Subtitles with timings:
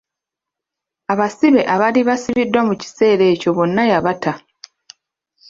[1.13, 4.33] Abasibe abaali basibiddwa mu kiseera ekyo bonna yabata.